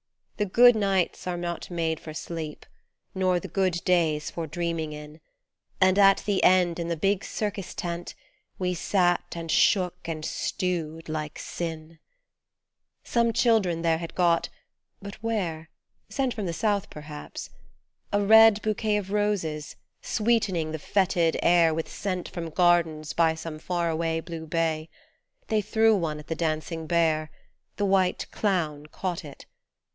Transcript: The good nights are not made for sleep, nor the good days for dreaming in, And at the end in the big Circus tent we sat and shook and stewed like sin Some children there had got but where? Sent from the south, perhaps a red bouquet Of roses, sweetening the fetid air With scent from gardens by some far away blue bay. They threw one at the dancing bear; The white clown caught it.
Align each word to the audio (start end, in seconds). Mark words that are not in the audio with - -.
The 0.37 0.47
good 0.47 0.75
nights 0.75 1.27
are 1.27 1.37
not 1.37 1.69
made 1.69 1.99
for 1.99 2.11
sleep, 2.15 2.65
nor 3.13 3.39
the 3.39 3.47
good 3.47 3.73
days 3.85 4.31
for 4.31 4.47
dreaming 4.47 4.91
in, 4.93 5.21
And 5.79 5.99
at 5.99 6.23
the 6.25 6.43
end 6.43 6.79
in 6.79 6.87
the 6.87 6.97
big 6.97 7.23
Circus 7.23 7.75
tent 7.75 8.15
we 8.57 8.73
sat 8.73 9.21
and 9.35 9.51
shook 9.51 10.07
and 10.07 10.25
stewed 10.25 11.07
like 11.07 11.37
sin 11.37 11.99
Some 13.03 13.31
children 13.31 13.83
there 13.83 13.99
had 13.99 14.15
got 14.15 14.49
but 14.99 15.21
where? 15.21 15.69
Sent 16.09 16.33
from 16.33 16.47
the 16.47 16.53
south, 16.53 16.89
perhaps 16.89 17.51
a 18.11 18.19
red 18.25 18.59
bouquet 18.63 18.97
Of 18.97 19.11
roses, 19.11 19.75
sweetening 20.01 20.71
the 20.71 20.79
fetid 20.79 21.37
air 21.43 21.71
With 21.75 21.87
scent 21.87 22.27
from 22.27 22.49
gardens 22.49 23.13
by 23.13 23.35
some 23.35 23.59
far 23.59 23.91
away 23.91 24.19
blue 24.19 24.47
bay. 24.47 24.89
They 25.49 25.61
threw 25.61 25.95
one 25.95 26.17
at 26.17 26.25
the 26.25 26.33
dancing 26.33 26.87
bear; 26.87 27.29
The 27.75 27.85
white 27.85 28.25
clown 28.31 28.87
caught 28.87 29.23
it. 29.23 29.45